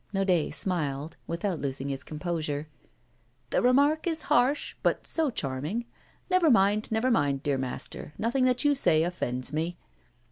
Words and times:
Naudet 0.13 0.51
smiled, 0.55 1.15
without 1.27 1.61
losing 1.61 1.89
his 1.89 2.03
composure. 2.03 2.67
'The 3.51 3.61
remark 3.61 4.07
is 4.07 4.23
harsh, 4.33 4.73
but 4.81 5.05
so 5.05 5.29
charming! 5.29 5.85
Never 6.27 6.49
mind, 6.49 6.91
never 6.91 7.11
mind, 7.11 7.43
dear 7.43 7.59
master, 7.59 8.11
nothing 8.17 8.45
that 8.45 8.65
you 8.65 8.73
say 8.73 9.03
offends 9.03 9.53
me. 9.53 9.77